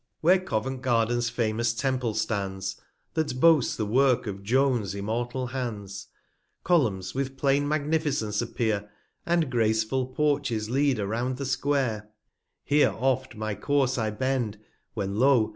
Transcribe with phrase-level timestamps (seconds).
[0.23, 2.81] 220 Where Covent garderfs famous Temple stands,
[3.13, 6.07] That boasts the Work of J 'ones' immortal Hands;
[6.63, 8.89] Columns, with plain Magnificence, appear,
[9.27, 12.09] And graceful Porches lead around the Square:
[12.63, 14.57] Here oft' my Course I bend,
[14.95, 15.49] when lo